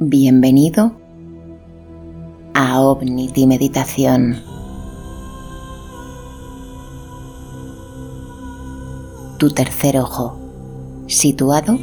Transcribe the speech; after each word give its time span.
Bienvenido 0.00 0.92
a 2.54 2.80
Omnity 2.80 3.48
Meditación. 3.48 4.40
Tu 9.40 9.50
tercer 9.50 9.98
ojo, 9.98 10.38
situado 11.08 11.76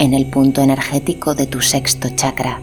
en 0.00 0.14
el 0.14 0.28
punto 0.30 0.62
energético 0.62 1.36
de 1.36 1.46
tu 1.46 1.60
sexto 1.60 2.08
chakra. 2.16 2.60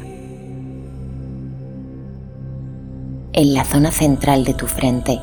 En 3.31 3.53
la 3.53 3.63
zona 3.63 3.91
central 3.91 4.43
de 4.43 4.55
tu 4.55 4.67
frente 4.67 5.21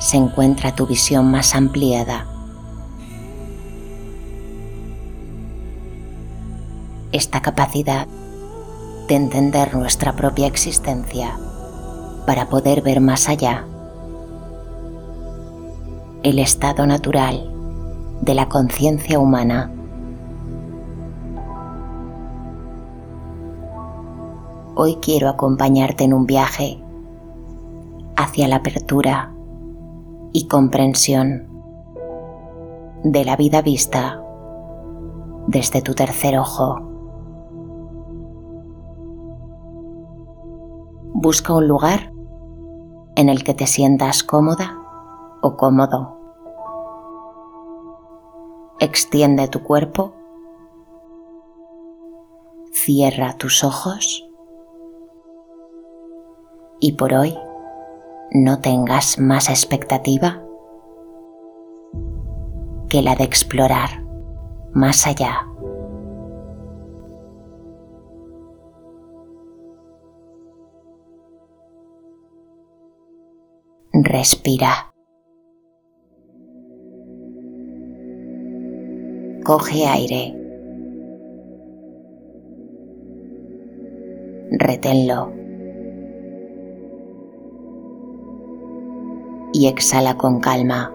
se 0.00 0.18
encuentra 0.18 0.74
tu 0.74 0.86
visión 0.86 1.30
más 1.30 1.54
ampliada. 1.54 2.28
Esta 7.10 7.40
capacidad 7.40 8.06
de 9.08 9.16
entender 9.16 9.74
nuestra 9.74 10.14
propia 10.14 10.46
existencia 10.46 11.38
para 12.26 12.48
poder 12.48 12.80
ver 12.80 13.00
más 13.00 13.28
allá. 13.28 13.66
El 16.22 16.38
estado 16.38 16.86
natural 16.86 17.50
de 18.22 18.34
la 18.34 18.48
conciencia 18.48 19.18
humana. 19.18 19.70
Hoy 24.74 24.96
quiero 25.02 25.28
acompañarte 25.28 26.04
en 26.04 26.14
un 26.14 26.26
viaje 26.26 26.82
hacia 28.16 28.48
la 28.48 28.56
apertura 28.56 29.32
y 30.32 30.48
comprensión 30.48 31.46
de 33.04 33.24
la 33.24 33.36
vida 33.36 33.60
vista 33.60 34.20
desde 35.46 35.82
tu 35.82 35.94
tercer 35.94 36.38
ojo. 36.38 36.93
Busca 41.24 41.54
un 41.54 41.66
lugar 41.66 42.12
en 43.16 43.30
el 43.30 43.44
que 43.44 43.54
te 43.54 43.66
sientas 43.66 44.22
cómoda 44.22 44.78
o 45.40 45.56
cómodo. 45.56 46.18
Extiende 48.78 49.48
tu 49.48 49.62
cuerpo. 49.62 50.12
Cierra 52.74 53.38
tus 53.38 53.64
ojos. 53.64 54.28
Y 56.78 56.92
por 56.92 57.14
hoy 57.14 57.34
no 58.30 58.60
tengas 58.60 59.18
más 59.18 59.48
expectativa 59.48 60.42
que 62.90 63.00
la 63.00 63.14
de 63.14 63.24
explorar 63.24 64.04
más 64.74 65.06
allá. 65.06 65.53
Respira. 74.02 74.92
Coge 79.44 79.86
aire. 79.86 80.34
Reténlo. 84.50 85.32
Y 89.52 89.68
exhala 89.68 90.16
con 90.16 90.40
calma. 90.40 90.92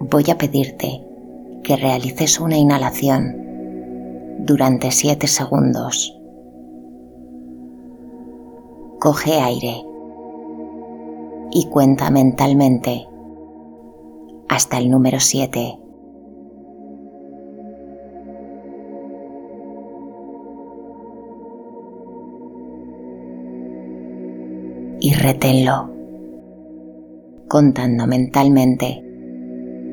Voy 0.00 0.24
a 0.32 0.36
pedirte 0.36 1.06
que 1.62 1.76
realices 1.76 2.40
una 2.40 2.58
inhalación 2.58 3.36
durante 4.40 4.90
7 4.90 5.28
segundos 5.28 6.20
coge 9.04 9.38
aire 9.38 9.84
y 11.50 11.66
cuenta 11.66 12.10
mentalmente 12.10 13.06
hasta 14.48 14.78
el 14.78 14.88
número 14.88 15.20
7. 15.20 15.78
Y 25.00 25.12
reténlo, 25.12 25.90
contando 27.46 28.06
mentalmente 28.06 29.04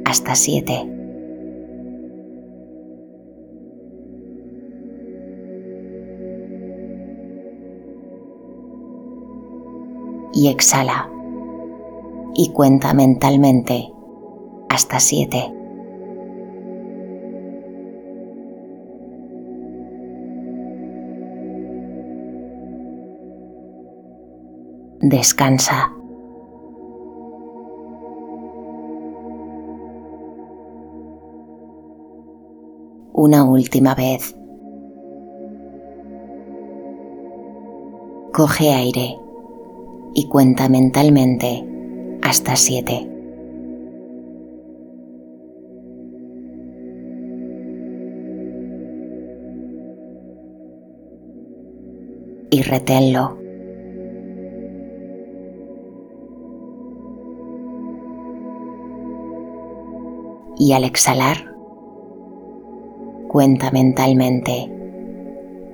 hasta 0.06 0.36
7. 0.36 1.01
Y 10.42 10.48
exhala. 10.48 11.08
Y 12.34 12.52
cuenta 12.52 12.96
mentalmente 12.96 13.94
hasta 14.70 15.00
siete. 15.00 15.54
Descansa. 25.02 25.94
Una 33.14 33.44
última 33.44 33.94
vez. 33.94 34.36
Coge 38.34 38.74
aire 38.74 39.21
y 40.14 40.28
cuenta 40.28 40.70
mentalmente 40.70 41.66
hasta 42.22 42.56
siete. 42.56 43.08
Y 52.50 52.62
reténlo. 52.64 53.38
Y 60.58 60.74
al 60.74 60.84
exhalar, 60.84 61.56
cuenta 63.30 63.72
mentalmente 63.72 64.70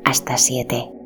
hasta 0.06 0.38
siete. 0.38 0.97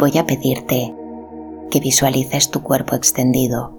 Voy 0.00 0.16
a 0.16 0.24
pedirte 0.24 0.96
que 1.70 1.78
visualices 1.78 2.50
tu 2.50 2.62
cuerpo 2.62 2.96
extendido. 2.96 3.76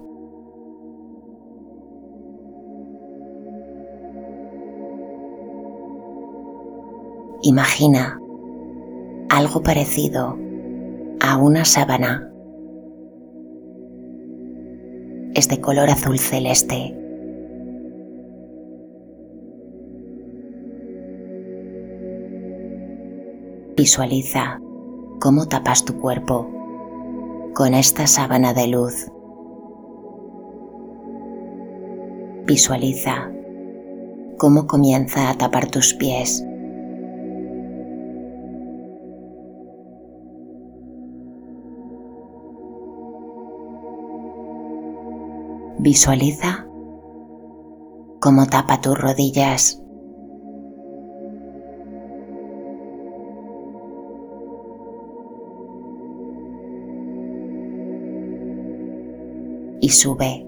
Imagina 7.42 8.20
algo 9.30 9.64
parecido 9.64 10.38
a 11.20 11.36
una 11.38 11.64
sábana. 11.64 12.30
Es 15.34 15.48
de 15.48 15.60
color 15.60 15.90
azul 15.90 16.20
celeste. 16.20 16.96
Visualiza 23.76 24.60
cómo 25.22 25.46
tapas 25.46 25.84
tu 25.84 26.00
cuerpo 26.00 26.50
con 27.54 27.74
esta 27.74 28.08
sábana 28.08 28.54
de 28.54 28.66
luz. 28.66 29.08
Visualiza 32.44 33.30
cómo 34.36 34.66
comienza 34.66 35.30
a 35.30 35.38
tapar 35.38 35.70
tus 35.70 35.94
pies. 35.94 36.44
Visualiza 45.78 46.66
cómo 48.20 48.46
tapa 48.46 48.80
tus 48.80 48.98
rodillas. 48.98 49.81
Y 59.82 59.90
sube, 59.90 60.46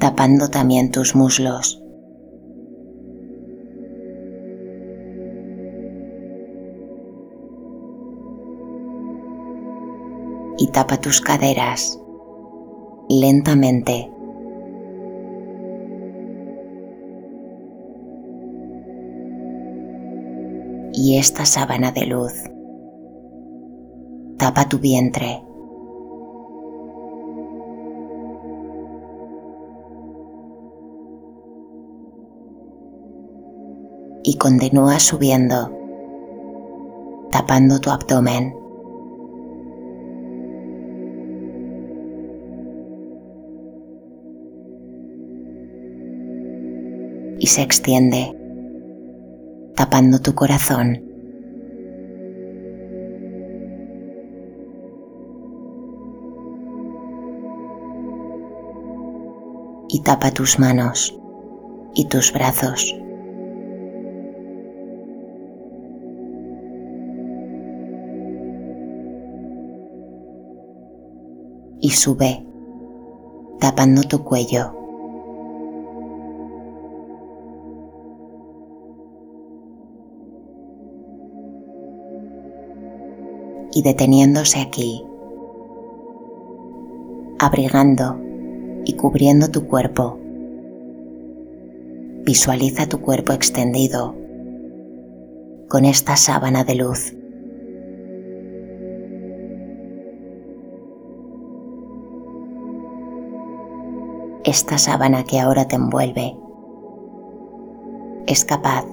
tapando 0.00 0.48
también 0.48 0.90
tus 0.90 1.14
muslos. 1.14 1.80
y 10.58 10.66
tapa 10.66 11.00
tus 11.00 11.20
caderas 11.20 11.98
lentamente. 13.08 14.10
Y 20.92 21.16
esta 21.16 21.46
sábana 21.46 21.92
de 21.92 22.06
luz 22.06 22.32
tapa 24.36 24.68
tu 24.68 24.78
vientre. 24.78 25.47
Y 34.30 34.36
continúa 34.36 35.00
subiendo, 35.00 35.74
tapando 37.30 37.80
tu 37.80 37.88
abdomen. 37.88 38.54
Y 47.38 47.46
se 47.46 47.62
extiende, 47.62 48.36
tapando 49.74 50.18
tu 50.18 50.34
corazón. 50.34 51.04
y 59.90 60.02
tapa 60.02 60.30
tus 60.30 60.58
manos 60.58 61.18
y 61.94 62.04
tus 62.08 62.30
brazos. 62.30 62.94
Y 71.88 71.92
sube, 71.92 72.44
tapando 73.60 74.02
tu 74.02 74.22
cuello. 74.22 74.74
Y 83.72 83.80
deteniéndose 83.80 84.60
aquí, 84.60 85.02
abrigando 87.38 88.20
y 88.84 88.92
cubriendo 88.92 89.50
tu 89.50 89.66
cuerpo. 89.66 90.18
Visualiza 92.26 92.86
tu 92.86 93.00
cuerpo 93.00 93.32
extendido 93.32 94.14
con 95.70 95.86
esta 95.86 96.16
sábana 96.16 96.64
de 96.64 96.74
luz. 96.74 97.17
Esta 104.48 104.78
sábana 104.78 105.24
que 105.24 105.38
ahora 105.38 105.68
te 105.68 105.76
envuelve 105.76 106.34
es 108.26 108.46
capaz 108.46 108.86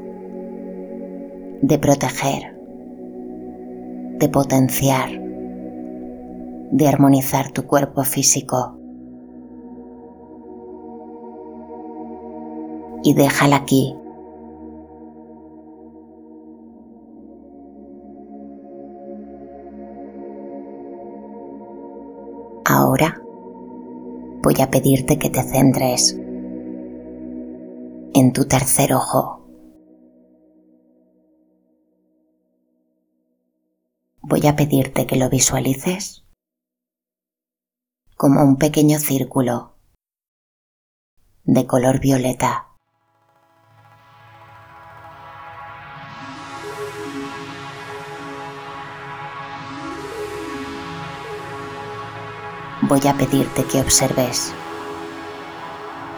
de 1.61 1.79
proteger, 1.79 2.59
de 4.19 4.27
potenciar, 4.27 5.11
de 6.71 6.87
armonizar 6.89 7.51
tu 7.51 7.65
cuerpo 7.65 8.03
físico 8.03 8.77
y 13.01 13.13
déjala 13.13 13.55
aquí. 13.55 13.95
Ahora 22.65 23.24
voy 24.45 24.61
a 24.61 24.69
pedirte 24.69 25.17
que 25.17 25.31
te 25.31 25.41
centres 25.41 26.13
en 28.13 28.31
tu 28.31 28.45
tercer 28.45 28.93
ojo. 28.93 29.43
Voy 34.21 34.45
a 34.45 34.55
pedirte 34.55 35.07
que 35.07 35.15
lo 35.15 35.31
visualices 35.31 36.27
como 38.15 38.43
un 38.43 38.57
pequeño 38.57 38.99
círculo 38.99 39.79
de 41.45 41.65
color 41.65 41.99
violeta. 41.99 42.74
Voy 52.87 53.01
a 53.07 53.13
pedirte 53.15 53.63
que 53.63 53.81
observes 53.81 54.53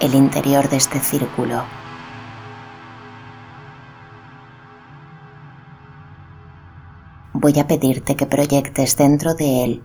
el 0.01 0.13
interior 0.15 0.67
de 0.67 0.75
este 0.75 0.99
círculo. 0.99 1.63
Voy 7.31 7.57
a 7.57 7.67
pedirte 7.67 8.17
que 8.17 8.25
proyectes 8.25 8.97
dentro 8.97 9.33
de 9.33 9.63
él 9.63 9.83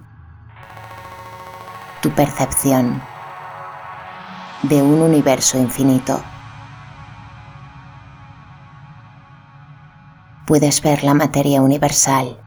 tu 2.01 2.11
percepción 2.11 3.01
de 4.65 4.83
un 4.83 5.03
universo 5.03 5.59
infinito. 5.59 6.21
Puedes 10.47 10.83
ver 10.83 11.05
la 11.05 11.15
materia 11.15 11.63
universal 11.63 12.43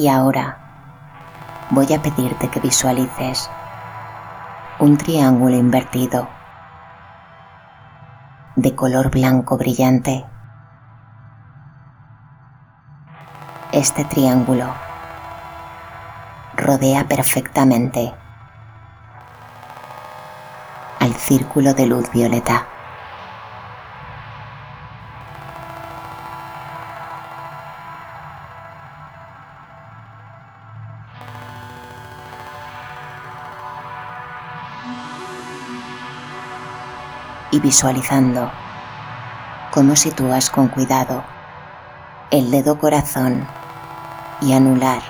Y 0.00 0.08
ahora 0.08 0.56
voy 1.68 1.92
a 1.92 2.00
pedirte 2.00 2.48
que 2.48 2.58
visualices 2.58 3.50
un 4.78 4.96
triángulo 4.96 5.56
invertido 5.56 6.26
de 8.56 8.74
color 8.74 9.10
blanco 9.10 9.58
brillante. 9.58 10.24
Este 13.72 14.06
triángulo 14.06 14.72
rodea 16.56 17.06
perfectamente 17.06 18.14
al 20.98 21.12
círculo 21.12 21.74
de 21.74 21.84
luz 21.84 22.10
violeta. 22.10 22.66
Y 37.50 37.60
visualizando 37.60 38.50
cómo 39.70 39.96
sitúas 39.96 40.50
con 40.50 40.68
cuidado 40.68 41.24
el 42.30 42.50
dedo 42.50 42.78
corazón 42.78 43.46
y 44.40 44.52
anular 44.52 45.02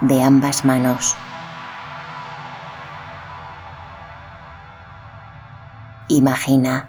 de 0.00 0.22
ambas 0.22 0.64
manos. 0.64 1.16
Imagina 6.08 6.88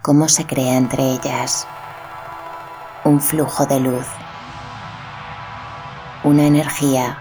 cómo 0.00 0.28
se 0.28 0.46
crea 0.46 0.76
entre 0.76 1.12
ellas 1.12 1.66
un 3.04 3.20
flujo 3.20 3.66
de 3.66 3.80
luz, 3.80 4.06
una 6.24 6.44
energía 6.44 7.18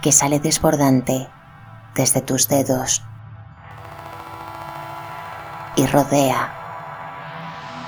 que 0.00 0.10
sale 0.10 0.40
desbordante 0.40 1.28
desde 1.94 2.22
tus 2.22 2.48
dedos 2.48 3.04
y 5.80 5.86
rodea 5.86 6.52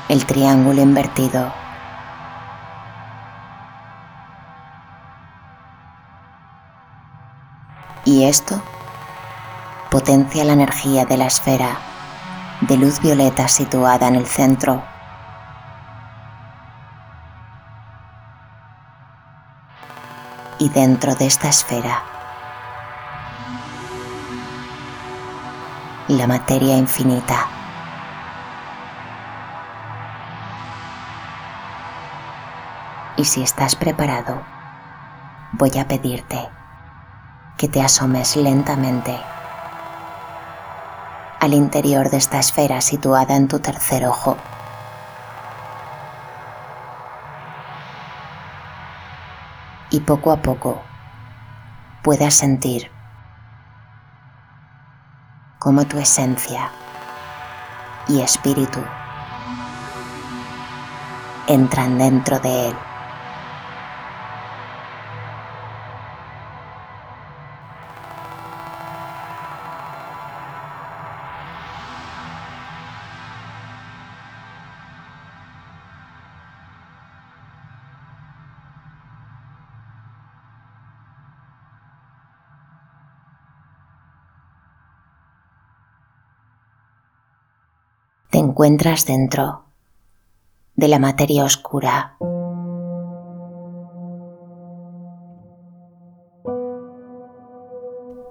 el 0.08 0.24
triángulo 0.24 0.80
invertido. 0.80 1.52
Y 8.06 8.24
esto 8.24 8.62
potencia 9.90 10.42
la 10.44 10.54
energía 10.54 11.04
de 11.04 11.18
la 11.18 11.26
esfera 11.26 11.76
de 12.62 12.78
luz 12.78 12.98
violeta 13.00 13.46
situada 13.48 14.08
en 14.08 14.16
el 14.16 14.26
centro. 14.26 14.82
Y 20.58 20.68
dentro 20.70 21.14
de 21.14 21.26
esta 21.26 21.48
esfera, 21.48 22.02
la 26.08 26.26
materia 26.26 26.76
infinita. 26.76 27.61
y 33.16 33.24
si 33.24 33.42
estás 33.42 33.76
preparado, 33.76 34.42
voy 35.52 35.78
a 35.78 35.86
pedirte 35.86 36.48
que 37.58 37.68
te 37.68 37.82
asomes 37.82 38.36
lentamente 38.36 39.18
al 41.40 41.54
interior 41.54 42.08
de 42.08 42.16
esta 42.16 42.38
esfera 42.38 42.80
situada 42.80 43.36
en 43.36 43.48
tu 43.48 43.58
tercer 43.58 44.06
ojo. 44.06 44.36
Y 49.90 50.00
poco 50.00 50.32
a 50.32 50.36
poco 50.36 50.80
puedas 52.02 52.34
sentir 52.34 52.90
cómo 55.58 55.84
tu 55.84 55.98
esencia 55.98 56.70
y 58.08 58.20
espíritu 58.20 58.80
entran 61.46 61.98
dentro 61.98 62.38
de 62.40 62.68
él. 62.68 62.76
Encuentras 88.42 89.06
dentro 89.06 89.64
de 90.74 90.88
la 90.88 90.98
materia 90.98 91.44
oscura. 91.44 92.16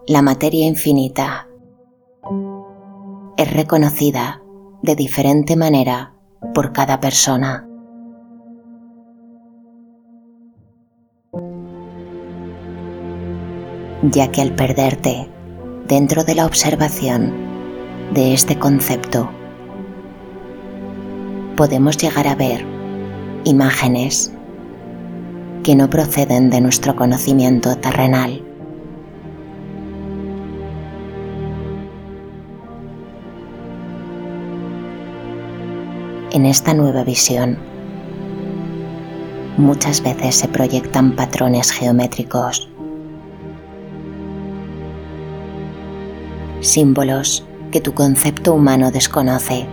La 0.07 0.21
materia 0.21 0.65
infinita 0.65 1.47
es 3.37 3.53
reconocida 3.53 4.41
de 4.81 4.95
diferente 4.95 5.55
manera 5.55 6.13
por 6.53 6.73
cada 6.73 6.99
persona. 6.99 7.67
Ya 14.03 14.31
que 14.31 14.41
al 14.41 14.53
perderte 14.55 15.29
dentro 15.87 16.23
de 16.23 16.35
la 16.35 16.45
observación 16.45 17.33
de 18.13 18.33
este 18.33 18.57
concepto, 18.57 19.29
podemos 21.55 21.97
llegar 21.97 22.27
a 22.27 22.35
ver 22.35 22.65
imágenes 23.43 24.31
que 25.63 25.75
no 25.75 25.89
proceden 25.89 26.49
de 26.49 26.61
nuestro 26.61 26.95
conocimiento 26.95 27.75
terrenal. 27.77 28.43
En 36.31 36.45
esta 36.45 36.73
nueva 36.73 37.03
visión, 37.03 37.57
muchas 39.57 40.01
veces 40.01 40.35
se 40.35 40.47
proyectan 40.47 41.15
patrones 41.15 41.71
geométricos, 41.71 42.69
símbolos 46.61 47.45
que 47.71 47.81
tu 47.81 47.93
concepto 47.93 48.53
humano 48.53 48.91
desconoce 48.91 49.67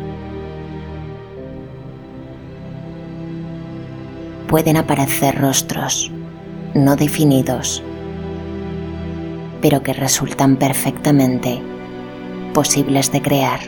pueden 4.48 4.78
aparecer 4.78 5.38
rostros 5.38 6.10
no 6.74 6.96
definidos, 6.96 7.82
pero 9.60 9.82
que 9.82 9.92
resultan 9.92 10.56
perfectamente 10.56 11.60
posibles 12.54 13.12
de 13.12 13.20
crear. 13.20 13.60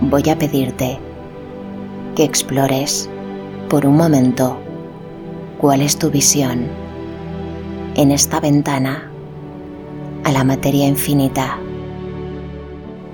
Voy 0.00 0.28
a 0.28 0.36
pedirte 0.36 0.98
que 2.16 2.24
explores 2.24 3.08
por 3.70 3.86
un 3.86 3.96
momento 3.96 4.58
cuál 5.58 5.80
es 5.80 5.96
tu 5.96 6.10
visión 6.10 6.66
en 7.94 8.10
esta 8.10 8.40
ventana 8.40 9.08
a 10.24 10.32
la 10.32 10.42
materia 10.42 10.86
infinita 10.86 11.61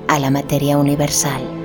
a 0.09 0.19
la 0.19 0.31
materia 0.31 0.79
universal. 0.79 1.58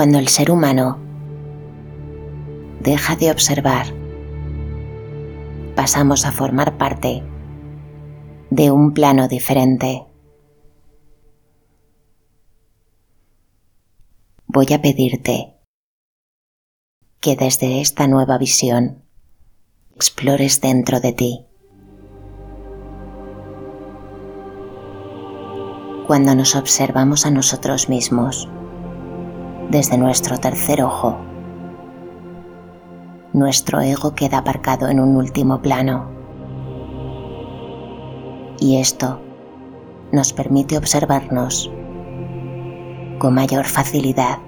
Cuando 0.00 0.18
el 0.18 0.28
ser 0.28 0.50
humano 0.50 0.98
deja 2.80 3.16
de 3.16 3.30
observar, 3.30 3.92
pasamos 5.76 6.24
a 6.24 6.32
formar 6.32 6.78
parte 6.78 7.22
de 8.48 8.70
un 8.70 8.94
plano 8.94 9.28
diferente. 9.28 10.06
Voy 14.46 14.72
a 14.72 14.80
pedirte 14.80 15.58
que 17.20 17.36
desde 17.36 17.82
esta 17.82 18.08
nueva 18.08 18.38
visión 18.38 19.04
explores 19.94 20.62
dentro 20.62 21.00
de 21.00 21.12
ti. 21.12 21.46
Cuando 26.06 26.34
nos 26.34 26.56
observamos 26.56 27.26
a 27.26 27.30
nosotros 27.30 27.90
mismos, 27.90 28.48
desde 29.70 29.96
nuestro 29.96 30.36
tercer 30.38 30.82
ojo. 30.82 31.16
Nuestro 33.32 33.80
ego 33.80 34.16
queda 34.16 34.38
aparcado 34.38 34.88
en 34.88 34.98
un 34.98 35.16
último 35.16 35.62
plano. 35.62 36.10
Y 38.58 38.78
esto 38.78 39.20
nos 40.10 40.32
permite 40.32 40.76
observarnos 40.76 41.70
con 43.20 43.34
mayor 43.34 43.64
facilidad. 43.64 44.38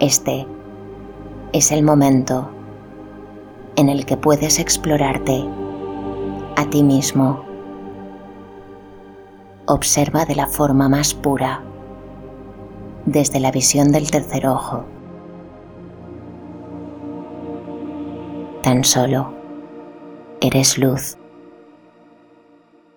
Este 0.00 0.46
es 1.54 1.72
el 1.72 1.82
momento 1.82 2.50
en 3.76 3.88
el 3.88 4.04
que 4.04 4.18
puedes 4.18 4.58
explorarte 4.58 5.46
a 6.56 6.68
ti 6.68 6.82
mismo 6.82 7.53
observa 9.66 10.24
de 10.24 10.34
la 10.34 10.46
forma 10.46 10.88
más 10.88 11.14
pura, 11.14 11.62
desde 13.06 13.40
la 13.40 13.50
visión 13.50 13.92
del 13.92 14.10
tercer 14.10 14.46
ojo. 14.46 14.84
Tan 18.62 18.84
solo 18.84 19.32
eres 20.40 20.78
luz, 20.78 21.16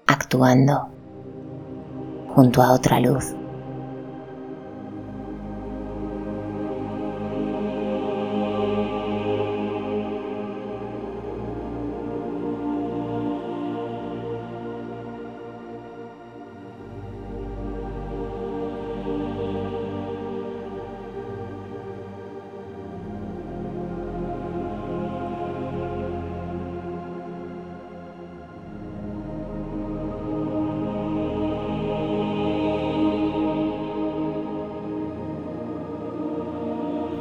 actuando 0.08 0.90
junto 2.36 2.62
a 2.62 2.72
otra 2.72 3.00
luz. 3.00 3.37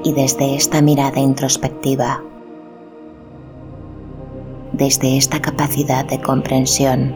Y 0.07 0.13
desde 0.13 0.55
esta 0.55 0.83
mirada 0.83 1.19
introspectiva, 1.19 2.23
desde 4.73 5.17
esta 5.17 5.43
capacidad 5.43 6.05
de 6.05 6.21
comprensión, 6.21 7.13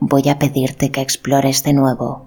voy 0.00 0.26
a 0.30 0.38
pedirte 0.38 0.90
que 0.90 1.02
explores 1.02 1.62
de 1.64 1.74
nuevo 1.74 2.24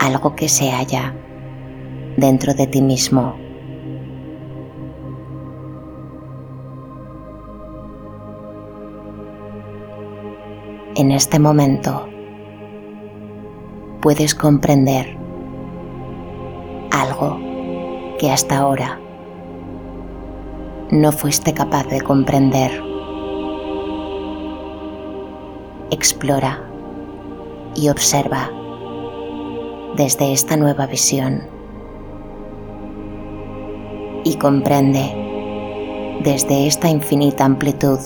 algo 0.00 0.34
que 0.34 0.48
se 0.48 0.72
halla 0.72 1.14
dentro 2.16 2.54
de 2.54 2.66
ti 2.66 2.82
mismo. 2.82 3.36
En 10.96 11.12
este 11.12 11.38
momento 11.38 12.08
puedes 14.04 14.34
comprender 14.34 15.16
algo 16.90 17.38
que 18.18 18.30
hasta 18.30 18.58
ahora 18.58 19.00
no 20.90 21.10
fuiste 21.10 21.54
capaz 21.54 21.86
de 21.86 22.02
comprender. 22.02 22.70
Explora 25.90 26.62
y 27.74 27.88
observa 27.88 28.50
desde 29.96 30.34
esta 30.34 30.58
nueva 30.58 30.86
visión 30.86 31.48
y 34.22 34.36
comprende 34.36 36.20
desde 36.22 36.66
esta 36.66 36.90
infinita 36.90 37.46
amplitud 37.46 38.00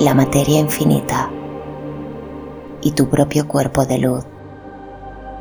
la 0.00 0.14
materia 0.14 0.60
infinita 0.60 1.28
y 2.82 2.92
tu 2.92 3.08
propio 3.08 3.48
cuerpo 3.48 3.84
de 3.84 3.98
luz 3.98 4.24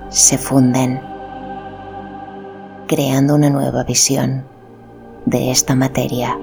se 0.10 0.40
funden, 0.40 1.00
creando 2.88 3.36
una 3.36 3.52
nueva 3.52 3.84
visión 3.84 4.46
de 5.28 5.52
esta 5.52 5.76
materia. 5.76 6.40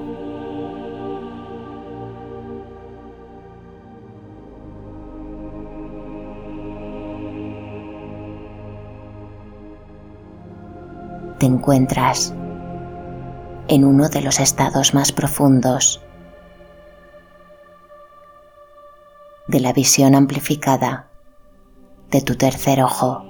Te 11.40 11.46
encuentras 11.46 12.32
en 13.66 13.84
uno 13.84 14.08
de 14.08 14.20
los 14.20 14.38
estados 14.38 14.94
más 14.94 15.10
profundos 15.10 16.03
de 19.54 19.60
la 19.60 19.72
visión 19.72 20.16
amplificada 20.16 21.08
de 22.10 22.20
tu 22.22 22.34
tercer 22.34 22.82
ojo. 22.82 23.22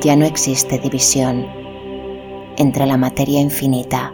Ya 0.00 0.16
no 0.16 0.24
existe 0.24 0.80
división 0.80 1.46
entre 2.56 2.86
la 2.86 2.96
materia 2.96 3.40
infinita 3.40 4.12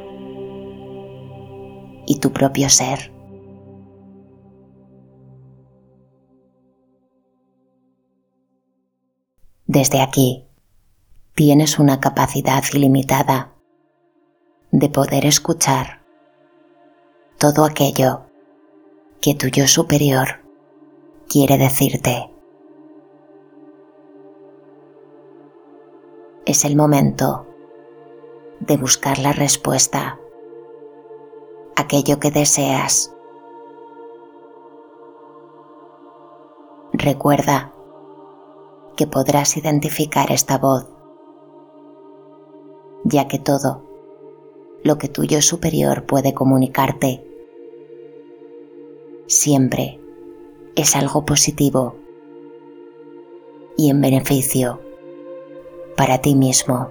y 2.07 2.19
tu 2.19 2.31
propio 2.35 2.69
ser. 2.69 3.11
Desde 9.65 10.03
aquí 10.03 10.45
tienes 11.35 11.79
una 11.79 12.01
capacidad 12.01 12.63
ilimitada 12.75 13.55
de 14.73 14.91
poder 14.91 15.25
escuchar 15.25 16.03
todo 17.39 17.65
aquello 17.65 18.27
que 19.23 19.37
tu 19.37 19.47
yo 19.47 19.69
superior 19.69 20.43
quiere 21.29 21.57
decirte. 21.57 22.29
Es 26.45 26.65
el 26.65 26.75
momento 26.75 27.47
de 28.59 28.77
buscar 28.77 29.21
la 29.21 29.33
respuesta, 29.33 30.19
aquello 31.77 32.19
que 32.19 32.33
deseas. 32.33 33.15
Recuerda 36.93 37.73
que 38.97 39.07
podrás 39.07 39.57
identificar 39.57 40.33
esta 40.33 40.59
voz, 40.59 40.89
ya 43.05 43.29
que 43.29 43.39
todo 43.39 43.85
lo 44.83 44.99
que 44.99 45.07
tu 45.07 45.23
yo 45.23 45.41
superior 45.43 46.07
puede 46.07 46.35
comunicarte 46.35 47.32
siempre 49.33 49.99
es 50.77 50.95
algo 50.95 51.25
positivo 51.25 51.97
y 53.79 53.89
en 53.89 54.01
beneficio 54.03 54.81
para 55.97 56.19
ti 56.19 56.35
mismo. 56.35 56.91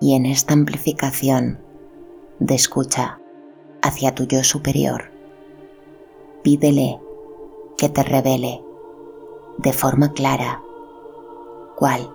Y 0.00 0.14
en 0.14 0.26
esta 0.26 0.54
amplificación 0.54 1.60
de 2.38 2.54
escucha 2.54 3.20
hacia 3.82 4.14
tu 4.14 4.24
yo 4.24 4.42
superior, 4.42 5.10
pídele 6.42 7.00
que 7.76 7.88
te 7.88 8.02
revele 8.02 8.62
de 9.58 9.72
forma 9.72 10.12
clara 10.12 10.62
cuál 11.76 12.10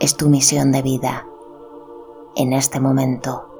es 0.00 0.16
tu 0.16 0.28
misión 0.28 0.72
de 0.72 0.82
vida 0.82 1.26
en 2.34 2.52
este 2.52 2.80
momento. 2.80 3.51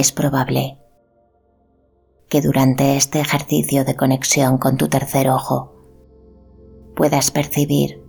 Es 0.00 0.12
probable 0.12 0.78
que 2.30 2.40
durante 2.40 2.96
este 2.96 3.20
ejercicio 3.20 3.84
de 3.84 3.96
conexión 3.96 4.56
con 4.56 4.78
tu 4.78 4.88
tercer 4.88 5.28
ojo 5.28 5.74
puedas 6.96 7.30
percibir 7.30 8.02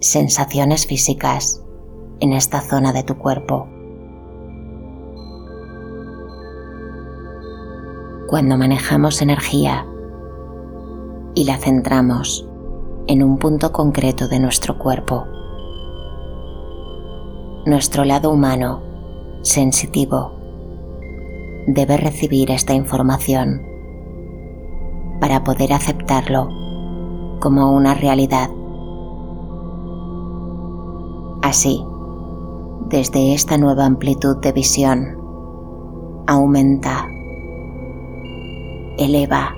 sensaciones 0.00 0.86
físicas 0.86 1.60
en 2.20 2.32
esta 2.32 2.60
zona 2.60 2.92
de 2.92 3.02
tu 3.02 3.18
cuerpo. 3.18 3.66
Cuando 8.28 8.56
manejamos 8.56 9.22
energía 9.22 9.84
y 11.34 11.44
la 11.44 11.56
centramos 11.58 12.48
en 13.08 13.24
un 13.24 13.38
punto 13.38 13.72
concreto 13.72 14.28
de 14.28 14.38
nuestro 14.38 14.78
cuerpo, 14.78 15.26
nuestro 17.66 18.04
lado 18.04 18.30
humano, 18.30 18.82
sensitivo, 19.42 20.41
debe 21.66 21.96
recibir 21.96 22.50
esta 22.50 22.74
información 22.74 23.62
para 25.20 25.44
poder 25.44 25.72
aceptarlo 25.72 26.48
como 27.40 27.72
una 27.72 27.94
realidad. 27.94 28.50
Así, 31.42 31.84
desde 32.88 33.34
esta 33.34 33.58
nueva 33.58 33.86
amplitud 33.86 34.36
de 34.38 34.52
visión, 34.52 35.16
aumenta, 36.26 37.06
eleva 38.98 39.54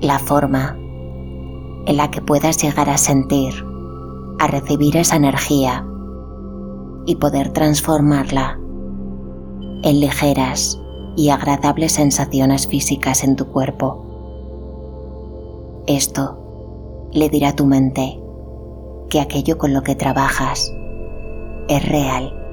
la 0.00 0.18
forma 0.18 0.76
en 1.86 1.96
la 1.96 2.10
que 2.10 2.20
puedas 2.20 2.62
llegar 2.62 2.90
a 2.90 2.98
sentir, 2.98 3.52
a 4.38 4.46
recibir 4.46 4.96
esa 4.96 5.16
energía 5.16 5.86
y 7.06 7.16
poder 7.16 7.52
transformarla 7.52 8.58
en 9.82 10.00
ligeras 10.00 10.80
y 11.16 11.30
agradables 11.30 11.92
sensaciones 11.92 12.66
físicas 12.66 13.24
en 13.24 13.36
tu 13.36 13.46
cuerpo. 13.46 14.04
Esto 15.86 16.38
le 17.12 17.28
dirá 17.28 17.50
a 17.50 17.56
tu 17.56 17.66
mente 17.66 18.20
que 19.08 19.20
aquello 19.20 19.58
con 19.58 19.72
lo 19.72 19.82
que 19.82 19.94
trabajas 19.94 20.72
es 21.68 21.88
real 21.88 22.45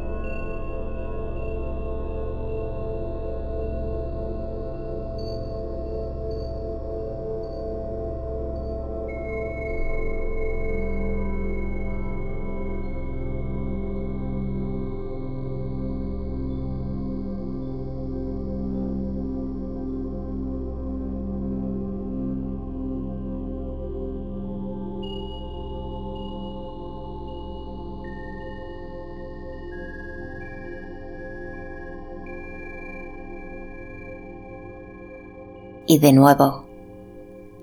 y 35.93 35.99
de 35.99 36.11
nuevo, 36.11 36.65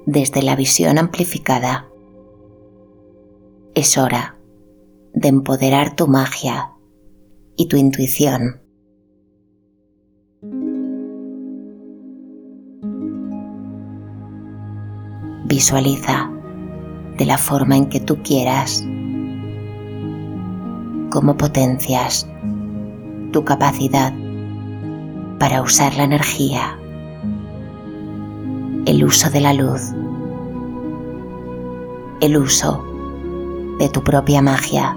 desde 0.06 0.40
la 0.40 0.54
visión 0.54 0.98
amplificada, 0.98 1.88
es 3.74 3.98
hora 3.98 4.36
de 5.12 5.26
empoderar 5.26 5.96
tu 5.96 6.06
magia 6.06 6.70
y 7.56 7.66
tu 7.66 7.76
intuición. 7.76 8.60
Visualiza 15.46 16.30
de 17.18 17.26
la 17.26 17.36
forma 17.36 17.76
en 17.76 17.88
que 17.88 17.98
tú 17.98 18.22
quieras 18.22 18.84
cómo 21.10 21.36
potencias 21.36 22.28
tu 23.32 23.44
capacidad 23.44 24.14
para 25.40 25.62
usar 25.62 25.96
la 25.96 26.04
energía 26.04 26.79
el 28.86 29.04
uso 29.04 29.30
de 29.30 29.40
la 29.40 29.52
luz, 29.52 29.80
el 32.20 32.36
uso 32.36 32.84
de 33.78 33.88
tu 33.88 34.02
propia 34.02 34.42
magia. 34.42 34.96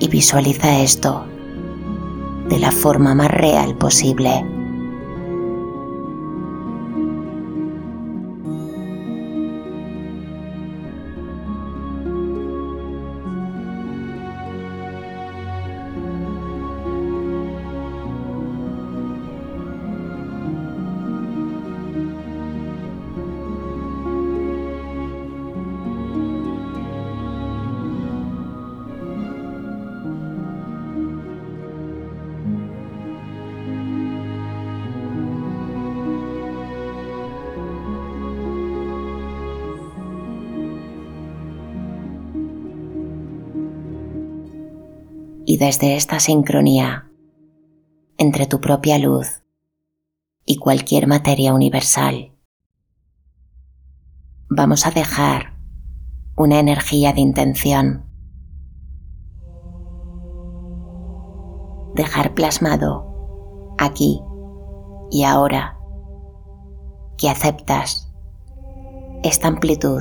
Y 0.00 0.08
visualiza 0.08 0.80
esto 0.80 1.24
de 2.48 2.58
la 2.58 2.72
forma 2.72 3.14
más 3.14 3.30
real 3.30 3.76
posible. 3.76 4.44
Y 45.52 45.58
desde 45.58 45.96
esta 45.96 46.18
sincronía 46.18 47.10
entre 48.16 48.46
tu 48.46 48.58
propia 48.58 48.98
luz 48.98 49.42
y 50.46 50.56
cualquier 50.56 51.06
materia 51.06 51.52
universal, 51.52 52.32
vamos 54.48 54.86
a 54.86 54.92
dejar 54.92 55.58
una 56.38 56.58
energía 56.58 57.12
de 57.12 57.20
intención. 57.20 58.06
Dejar 61.96 62.32
plasmado 62.32 63.74
aquí 63.76 64.22
y 65.10 65.24
ahora 65.24 65.78
que 67.18 67.28
aceptas 67.28 68.10
esta 69.22 69.48
amplitud 69.48 70.00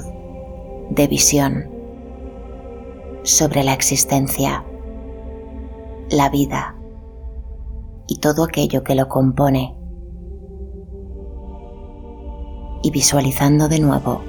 de 0.91 1.07
visión 1.07 1.69
sobre 3.23 3.65
la 3.65 3.73
existencia 3.73 4.63
la 6.12 6.30
vida 6.30 6.76
y 8.06 8.17
todo 8.17 8.43
aquello 8.43 8.84
que 8.84 8.95
lo 8.95 9.08
compone. 9.08 9.74
Y 12.84 12.91
visualizando 12.91 13.69
de 13.69 13.80
nuevo 13.80 14.21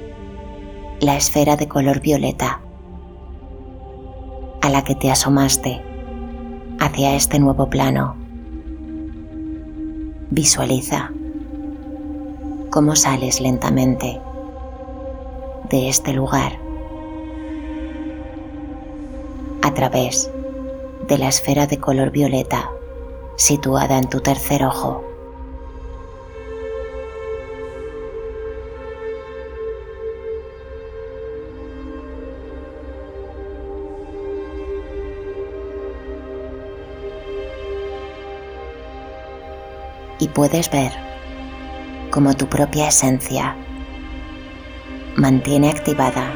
la 1.01 1.17
esfera 1.17 1.57
de 1.57 1.67
color 1.67 1.99
violeta 1.99 2.61
a 4.61 4.69
la 4.69 4.83
que 4.85 4.95
te 4.95 5.11
asomaste 5.11 5.81
hacia 6.79 7.15
este 7.15 7.39
nuevo 7.39 7.69
plano. 7.69 8.15
Visualiza 10.29 11.11
cómo 12.69 12.95
sales 12.95 13.41
lentamente 13.41 14.21
de 15.69 15.89
este 15.89 16.13
lugar 16.13 16.53
a 19.61 19.73
través 19.73 20.31
de 21.07 21.17
la 21.17 21.27
esfera 21.27 21.67
de 21.67 21.79
color 21.79 22.11
violeta 22.11 22.71
situada 23.35 23.97
en 23.97 24.09
tu 24.09 24.21
tercer 24.21 24.63
ojo. 24.63 25.03
Y 40.19 40.29
puedes 40.29 40.71
ver 40.71 40.93
cómo 42.11 42.33
tu 42.33 42.47
propia 42.47 42.87
esencia 42.87 43.57
mantiene 45.17 45.69
activada 45.69 46.31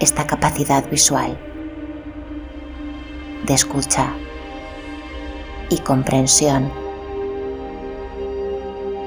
esta 0.00 0.26
capacidad 0.26 0.88
visual 0.88 1.38
de 3.46 3.54
escucha 3.54 4.12
y 5.70 5.78
comprensión. 5.78 6.70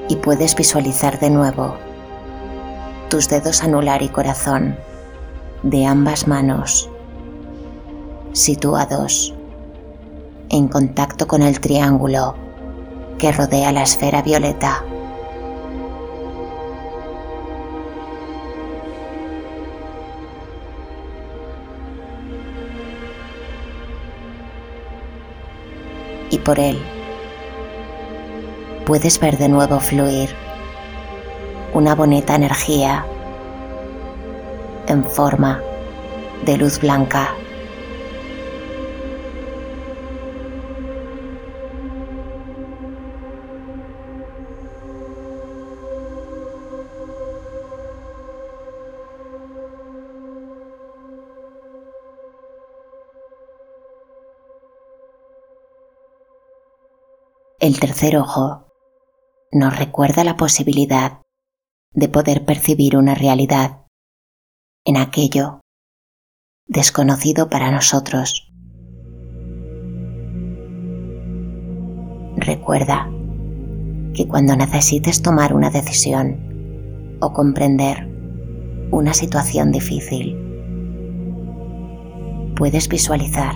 Y 0.07 0.15
puedes 0.15 0.55
visualizar 0.55 1.19
de 1.19 1.29
nuevo 1.29 1.77
tus 3.09 3.29
dedos 3.29 3.63
anular 3.63 4.01
y 4.01 4.09
corazón 4.09 4.77
de 5.63 5.85
ambas 5.85 6.27
manos 6.27 6.89
situados 8.33 9.33
en 10.49 10.67
contacto 10.67 11.27
con 11.27 11.41
el 11.41 11.59
triángulo 11.59 12.35
que 13.17 13.31
rodea 13.31 13.71
la 13.71 13.83
esfera 13.83 14.21
violeta. 14.21 14.83
Y 26.29 26.37
por 26.39 26.59
él 26.59 26.79
puedes 28.85 29.19
ver 29.19 29.37
de 29.37 29.49
nuevo 29.49 29.79
fluir 29.79 30.29
una 31.73 31.95
bonita 31.95 32.35
energía 32.35 33.05
en 34.87 35.05
forma 35.05 35.61
de 36.45 36.57
luz 36.57 36.79
blanca. 36.79 37.29
El 57.59 57.77
tercer 57.77 58.15
ojo 58.15 58.67
nos 59.51 59.77
recuerda 59.77 60.23
la 60.23 60.37
posibilidad 60.37 61.21
de 61.91 62.07
poder 62.07 62.45
percibir 62.45 62.95
una 62.95 63.15
realidad 63.15 63.85
en 64.85 64.95
aquello 64.95 65.59
desconocido 66.67 67.49
para 67.49 67.69
nosotros. 67.69 68.49
Recuerda 72.37 73.09
que 74.13 74.25
cuando 74.25 74.55
necesites 74.55 75.21
tomar 75.21 75.53
una 75.53 75.69
decisión 75.69 77.17
o 77.19 77.33
comprender 77.33 78.07
una 78.89 79.13
situación 79.13 79.73
difícil, 79.73 80.33
puedes 82.55 82.87
visualizar 82.87 83.55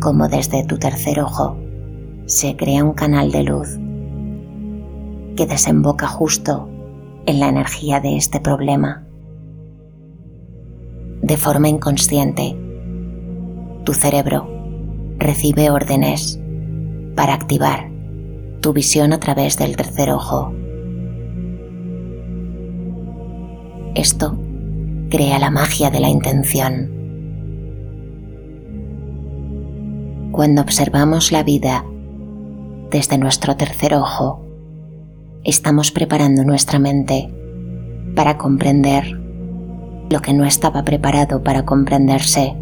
cómo 0.00 0.26
desde 0.28 0.64
tu 0.64 0.78
tercer 0.80 1.20
ojo 1.20 1.63
se 2.26 2.56
crea 2.56 2.84
un 2.84 2.94
canal 2.94 3.30
de 3.30 3.42
luz 3.42 3.78
que 5.36 5.46
desemboca 5.46 6.06
justo 6.06 6.68
en 7.26 7.40
la 7.40 7.48
energía 7.48 8.00
de 8.00 8.16
este 8.16 8.40
problema. 8.40 9.06
De 11.22 11.36
forma 11.36 11.68
inconsciente, 11.68 12.56
tu 13.84 13.92
cerebro 13.92 14.48
recibe 15.18 15.70
órdenes 15.70 16.40
para 17.14 17.34
activar 17.34 17.90
tu 18.60 18.72
visión 18.72 19.12
a 19.12 19.20
través 19.20 19.58
del 19.58 19.76
tercer 19.76 20.10
ojo. 20.10 20.52
Esto 23.94 24.38
crea 25.10 25.38
la 25.38 25.50
magia 25.50 25.90
de 25.90 26.00
la 26.00 26.08
intención. 26.08 26.90
Cuando 30.32 30.62
observamos 30.62 31.30
la 31.30 31.42
vida 31.44 31.84
desde 32.94 33.18
nuestro 33.18 33.56
tercer 33.56 33.92
ojo, 33.92 34.40
estamos 35.42 35.90
preparando 35.90 36.44
nuestra 36.44 36.78
mente 36.78 37.28
para 38.14 38.38
comprender 38.38 39.20
lo 40.10 40.20
que 40.20 40.32
no 40.32 40.44
estaba 40.44 40.84
preparado 40.84 41.42
para 41.42 41.64
comprenderse. 41.64 42.54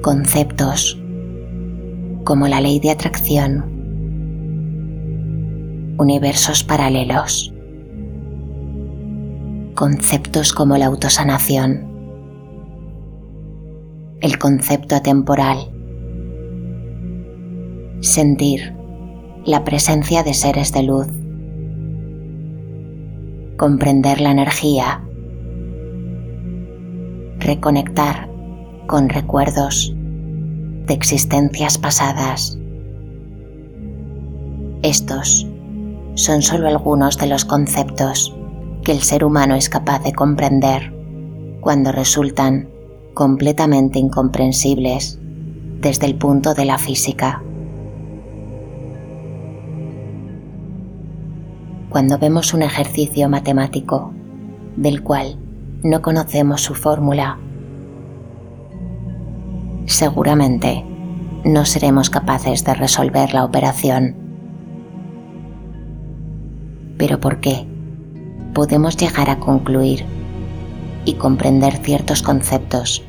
Conceptos 0.00 0.96
como 2.22 2.46
la 2.46 2.60
ley 2.60 2.78
de 2.78 2.92
atracción, 2.92 3.64
universos 5.98 6.62
paralelos, 6.62 7.52
conceptos 9.74 10.52
como 10.52 10.76
la 10.76 10.86
autosanación, 10.86 11.84
el 14.20 14.38
concepto 14.38 14.94
atemporal, 14.94 15.72
sentir 18.06 18.74
la 19.44 19.64
presencia 19.64 20.22
de 20.22 20.34
seres 20.34 20.72
de 20.72 20.82
luz, 20.82 21.06
comprender 23.56 24.20
la 24.20 24.30
energía, 24.30 25.02
reconectar 27.38 28.28
con 28.86 29.08
recuerdos 29.08 29.94
de 30.86 30.94
existencias 30.94 31.78
pasadas. 31.78 32.58
Estos 34.82 35.46
son 36.14 36.42
solo 36.42 36.68
algunos 36.68 37.18
de 37.18 37.26
los 37.26 37.44
conceptos 37.44 38.34
que 38.84 38.92
el 38.92 39.02
ser 39.02 39.24
humano 39.24 39.56
es 39.56 39.68
capaz 39.68 40.02
de 40.04 40.12
comprender 40.12 40.94
cuando 41.60 41.90
resultan 41.90 42.68
completamente 43.14 43.98
incomprensibles 43.98 45.18
desde 45.80 46.06
el 46.06 46.14
punto 46.16 46.54
de 46.54 46.64
la 46.64 46.78
física. 46.78 47.42
Cuando 51.88 52.18
vemos 52.18 52.54
un 52.54 52.62
ejercicio 52.62 53.28
matemático 53.28 54.12
del 54.76 55.02
cual 55.02 55.38
no 55.82 56.02
conocemos 56.02 56.62
su 56.62 56.74
fórmula, 56.74 57.38
seguramente 59.86 60.84
no 61.44 61.64
seremos 61.64 62.10
capaces 62.10 62.64
de 62.64 62.74
resolver 62.74 63.32
la 63.32 63.44
operación. 63.44 64.16
Pero 66.98 67.20
¿por 67.20 67.40
qué? 67.40 67.66
Podemos 68.52 68.96
llegar 68.96 69.30
a 69.30 69.38
concluir 69.38 70.04
y 71.04 71.14
comprender 71.14 71.76
ciertos 71.76 72.22
conceptos 72.22 73.04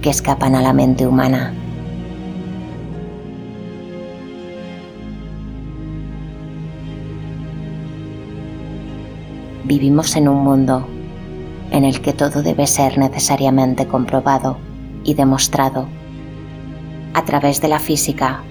que 0.00 0.10
escapan 0.10 0.54
a 0.54 0.62
la 0.62 0.72
mente 0.72 1.06
humana. 1.06 1.52
Vivimos 9.64 10.14
en 10.16 10.28
un 10.28 10.44
mundo 10.44 10.86
en 11.70 11.84
el 11.84 12.00
que 12.02 12.12
todo 12.12 12.42
debe 12.42 12.66
ser 12.66 12.98
necesariamente 12.98 13.86
comprobado 13.86 14.58
y 15.02 15.14
demostrado 15.14 15.88
a 17.14 17.24
través 17.24 17.60
de 17.60 17.68
la 17.68 17.78
física 17.78 18.42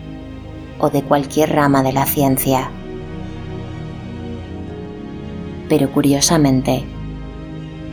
o 0.79 0.89
de 0.89 1.03
cualquier 1.03 1.51
rama 1.51 1.83
de 1.83 1.93
la 1.93 2.05
ciencia. 2.05 2.69
Pero 5.69 5.91
curiosamente, 5.91 6.83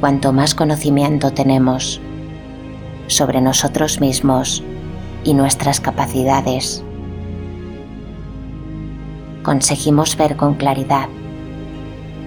cuanto 0.00 0.32
más 0.32 0.54
conocimiento 0.54 1.32
tenemos 1.32 2.00
sobre 3.06 3.40
nosotros 3.40 4.00
mismos 4.00 4.62
y 5.24 5.34
nuestras 5.34 5.80
capacidades, 5.80 6.82
conseguimos 9.42 10.16
ver 10.16 10.36
con 10.36 10.54
claridad 10.54 11.08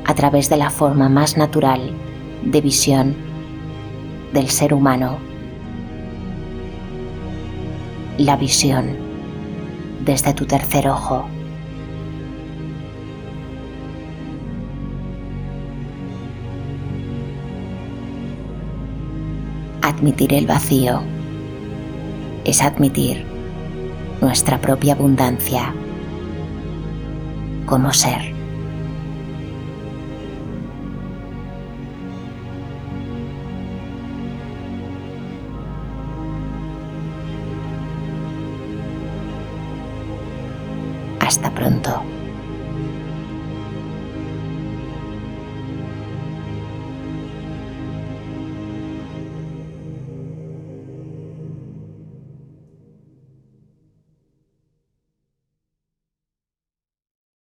a 0.06 0.16
través 0.16 0.50
de 0.50 0.58
la 0.58 0.70
forma 0.70 1.10
más 1.10 1.38
natural 1.38 1.92
de 2.44 2.62
visión 2.62 3.16
del 4.34 4.50
ser 4.50 4.74
humano. 4.74 5.18
La 8.18 8.36
visión 8.36 8.98
desde 10.04 10.34
tu 10.34 10.46
tercer 10.46 10.88
ojo. 10.88 11.26
Admitir 19.82 20.34
el 20.34 20.48
vacío 20.48 21.02
es 22.46 22.62
admitir 22.62 23.26
nuestra 24.22 24.60
propia 24.60 24.94
abundancia 24.94 25.74
como 27.66 27.92
ser. 27.94 28.33